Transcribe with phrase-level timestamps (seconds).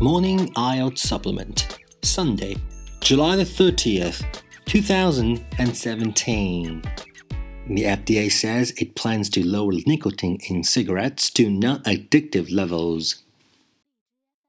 [0.00, 2.56] Morning IELTS Supplement, Sunday,
[3.00, 4.22] July the 30th,
[4.66, 6.82] 2017.
[7.68, 13.22] The FDA says it plans to lower nicotine in cigarettes to non addictive levels.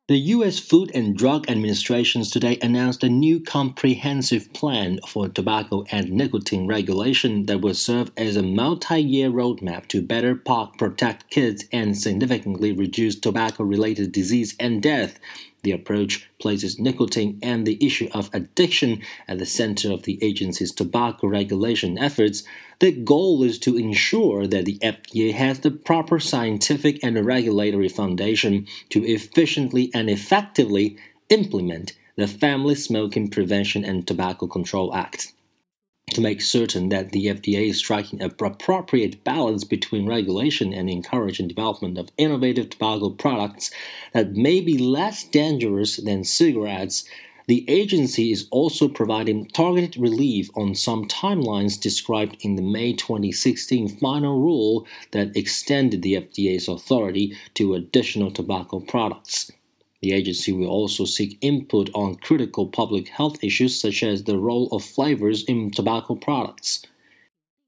[0.07, 0.57] The U.S.
[0.57, 7.45] Food and Drug Administration today announced a new comprehensive plan for tobacco and nicotine regulation
[7.47, 13.19] that will serve as a multi year roadmap to better protect kids and significantly reduce
[13.19, 15.19] tobacco related disease and death.
[15.63, 20.71] The approach places nicotine and the issue of addiction at the center of the agency's
[20.71, 22.43] tobacco regulation efforts.
[22.79, 28.67] The goal is to ensure that the FDA has the proper scientific and regulatory foundation
[28.89, 30.97] to efficiently and effectively
[31.29, 35.33] implement the Family Smoking Prevention and Tobacco Control Act
[36.17, 41.47] to make certain that the FDA is striking an appropriate balance between regulation and encouraging
[41.47, 43.69] development of innovative tobacco products
[44.13, 47.07] that may be less dangerous than cigarettes.
[47.45, 53.87] The agency is also providing targeted relief on some timelines described in the May 2016
[53.87, 59.51] final rule that extended the FDA's authority to additional tobacco products.
[60.01, 64.67] The agency will also seek input on critical public health issues such as the role
[64.71, 66.83] of flavors in tobacco products.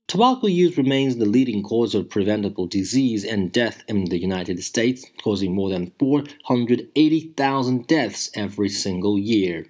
[0.07, 5.05] Tobacco use remains the leading cause of preventable disease and death in the United States,
[5.21, 9.67] causing more than 480,000 deaths every single year.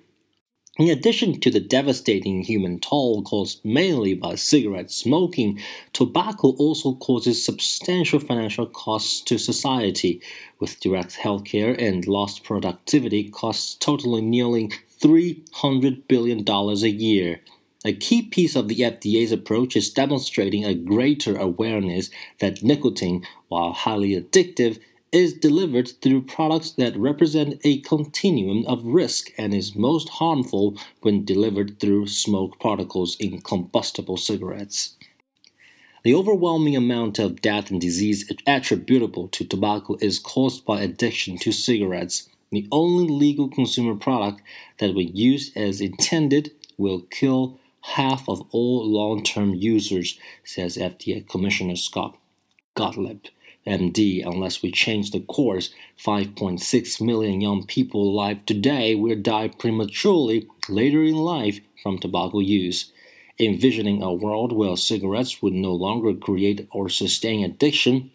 [0.80, 5.60] In addition to the devastating human toll caused mainly by cigarette smoking,
[5.92, 10.22] tobacco also causes substantial financial costs to society,
[10.62, 14.72] with direct healthcare and lost productivity costs totaling nearly
[15.02, 17.42] $300 billion a year.
[17.84, 23.74] A key piece of the FDA's approach is demonstrating a greater awareness that nicotine, while
[23.74, 24.80] highly addictive,
[25.12, 31.26] is delivered through products that represent a continuum of risk and is most harmful when
[31.26, 34.96] delivered through smoke particles in combustible cigarettes.
[36.04, 41.52] The overwhelming amount of death and disease attributable to tobacco is caused by addiction to
[41.52, 42.30] cigarettes.
[42.52, 44.42] The only legal consumer product
[44.78, 51.28] that, when used as intended, will kill half of all long term users, says FDA
[51.28, 52.18] Commissioner Scott
[52.76, 53.26] Gottlieb.
[53.68, 55.70] MD, unless we change the course,
[56.04, 62.92] 5.6 million young people alive today will die prematurely later in life from tobacco use.
[63.38, 68.12] Envisioning a world where cigarettes would no longer create or sustain addiction,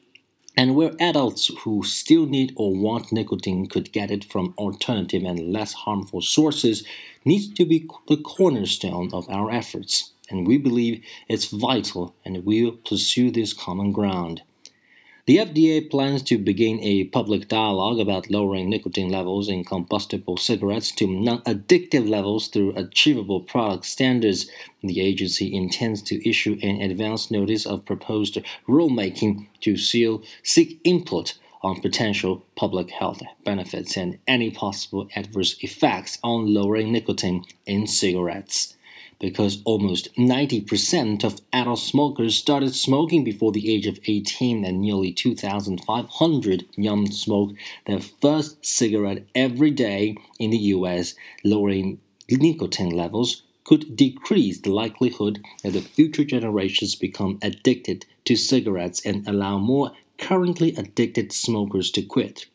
[0.57, 5.53] and where adults who still need or want nicotine could get it from alternative and
[5.53, 6.85] less harmful sources
[7.25, 12.65] needs to be the cornerstone of our efforts, and we believe it's vital and we
[12.65, 14.43] will pursue this common ground.
[15.27, 20.93] The FDA plans to begin a public dialogue about lowering nicotine levels in combustible cigarettes
[20.97, 24.51] to non addictive levels through achievable product standards.
[24.83, 28.37] The agency intends to issue an advance notice of proposed
[28.69, 36.19] rulemaking to seal, seek input on potential public health benefits and any possible adverse effects
[36.23, 38.74] on lowering nicotine in cigarettes
[39.21, 45.13] because almost 90% of adult smokers started smoking before the age of 18 and nearly
[45.13, 47.53] 2,500 young smoke
[47.87, 51.15] their first cigarette every day in the US,
[51.45, 51.99] lowering
[52.31, 59.27] nicotine levels could decrease the likelihood that the future generations become addicted to cigarettes and
[59.27, 62.47] allow more currently addicted smokers to quit.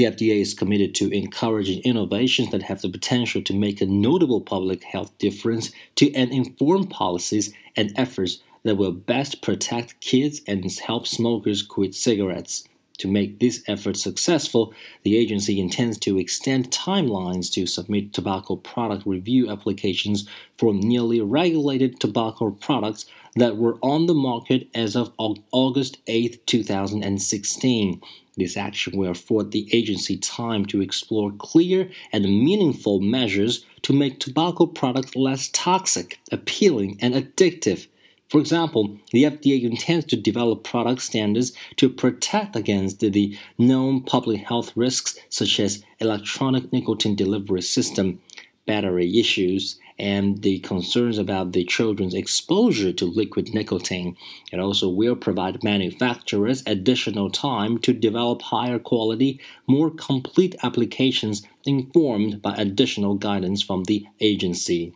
[0.00, 4.40] The FDA is committed to encouraging innovations that have the potential to make a notable
[4.40, 10.64] public health difference to and inform policies and efforts that will best protect kids and
[10.80, 12.66] help smokers quit cigarettes.
[13.00, 14.72] To make this effort successful,
[15.02, 22.00] the agency intends to extend timelines to submit tobacco product review applications for nearly regulated
[22.00, 23.04] tobacco products
[23.36, 28.00] that were on the market as of August 8, 2016.
[28.36, 34.20] This action will afford the agency time to explore clear and meaningful measures to make
[34.20, 37.86] tobacco products less toxic, appealing, and addictive.
[38.28, 44.42] For example, the FDA intends to develop product standards to protect against the known public
[44.42, 48.20] health risks such as electronic nicotine delivery system,
[48.66, 54.16] battery issues, and the concerns about the children's exposure to liquid nicotine.
[54.50, 62.40] It also will provide manufacturers additional time to develop higher quality, more complete applications informed
[62.40, 64.94] by additional guidance from the agency.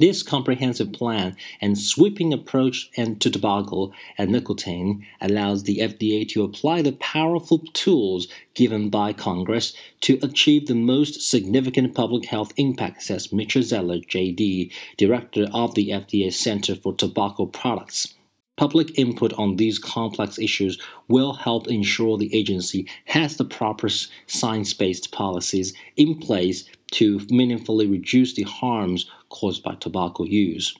[0.00, 6.82] This comprehensive plan and sweeping approach to tobacco and nicotine allows the FDA to apply
[6.82, 13.32] the powerful tools given by Congress to achieve the most significant public health impact, says
[13.32, 18.14] Mitchell Zeller, JD, director of the FDA Center for Tobacco Products.
[18.56, 23.88] Public input on these complex issues will help ensure the agency has the proper
[24.26, 30.74] science based policies in place to meaningfully reduce the harms caused by tobacco use.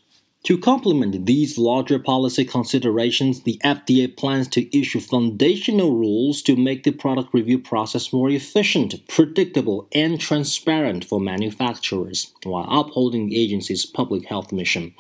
[0.45, 6.85] To complement these larger policy considerations, the FDA plans to issue foundational rules to make
[6.85, 13.87] the product review process more efficient, predictable, and transparent for manufacturers, while upholding the agency's
[13.87, 14.95] public health mission.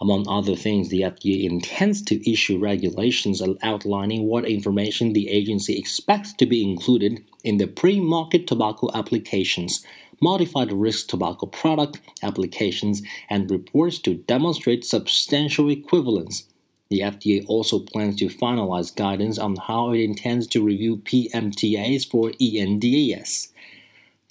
[0.00, 6.32] Among other things, the FDA intends to issue regulations outlining what information the agency expects
[6.34, 9.84] to be included in the pre market tobacco applications
[10.20, 16.44] modified risk tobacco product applications and reports to demonstrate substantial equivalence.
[16.90, 22.32] The FDA also plans to finalize guidance on how it intends to review PMTAs for
[22.40, 23.48] ENDAs.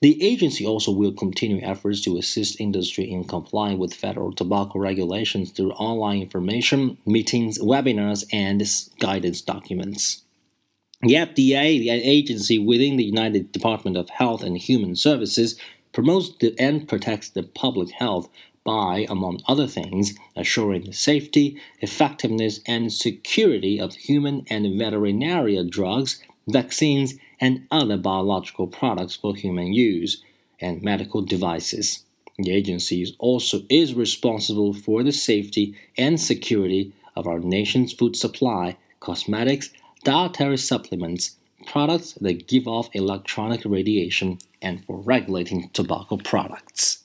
[0.02, 5.52] The agency also will continue efforts to assist industry in complying with federal tobacco regulations
[5.52, 8.64] through online information, meetings, webinars, and
[9.00, 10.24] guidance documents.
[11.02, 15.58] The FDA, the agency within the United Department of Health and Human Services,
[15.92, 18.30] promotes the, and protects the public health
[18.64, 26.22] by, among other things, assuring the safety, effectiveness, and security of human and veterinary drugs,
[26.48, 30.24] vaccines, and other biological products for human use,
[30.60, 32.04] and medical devices.
[32.38, 38.78] The agency also is responsible for the safety and security of our nation's food supply,
[39.00, 39.72] cosmetics,
[40.04, 41.36] dietary supplements,
[41.70, 47.04] products that give off electronic radiation, and for regulating tobacco products.